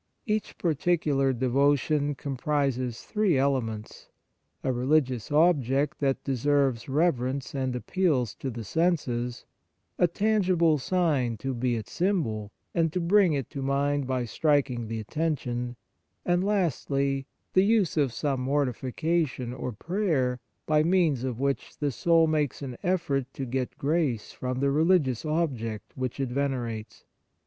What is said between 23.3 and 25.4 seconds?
to get grace from the religious